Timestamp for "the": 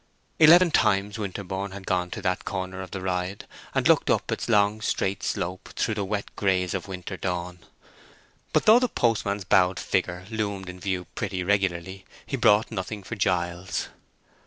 2.89-3.01, 5.93-6.03, 8.79-8.89